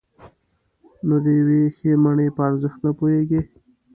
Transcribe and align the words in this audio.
نو 1.07 1.15
د 1.23 1.25
یوې 1.39 1.61
ښې 1.75 1.91
مڼې 2.03 2.27
په 2.35 2.41
ارزښت 2.49 2.79
نه 2.85 2.91
پوهېږئ. 2.97 3.41